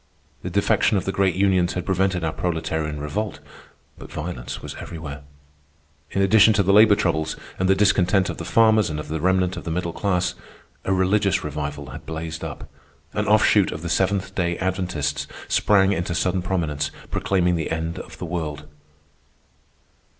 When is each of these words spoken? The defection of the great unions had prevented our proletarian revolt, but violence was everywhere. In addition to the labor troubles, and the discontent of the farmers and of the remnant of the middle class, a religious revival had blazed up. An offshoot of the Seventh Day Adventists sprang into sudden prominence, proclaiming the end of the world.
The 0.41 0.49
defection 0.49 0.97
of 0.97 1.05
the 1.05 1.11
great 1.11 1.35
unions 1.35 1.73
had 1.73 1.85
prevented 1.85 2.23
our 2.23 2.33
proletarian 2.33 2.99
revolt, 2.99 3.39
but 3.99 4.11
violence 4.11 4.59
was 4.59 4.73
everywhere. 4.79 5.21
In 6.09 6.23
addition 6.23 6.53
to 6.53 6.63
the 6.63 6.73
labor 6.73 6.95
troubles, 6.95 7.35
and 7.59 7.69
the 7.69 7.75
discontent 7.75 8.27
of 8.27 8.37
the 8.37 8.43
farmers 8.43 8.89
and 8.89 8.99
of 8.99 9.09
the 9.09 9.21
remnant 9.21 9.57
of 9.57 9.63
the 9.63 9.69
middle 9.69 9.93
class, 9.93 10.33
a 10.85 10.91
religious 10.91 11.43
revival 11.43 11.91
had 11.91 12.07
blazed 12.07 12.43
up. 12.43 12.67
An 13.13 13.27
offshoot 13.27 13.71
of 13.71 13.83
the 13.83 13.89
Seventh 13.89 14.33
Day 14.33 14.57
Adventists 14.57 15.27
sprang 15.47 15.91
into 15.93 16.15
sudden 16.15 16.41
prominence, 16.41 16.89
proclaiming 17.11 17.55
the 17.55 17.69
end 17.69 17.99
of 17.99 18.17
the 18.17 18.25
world. 18.25 18.65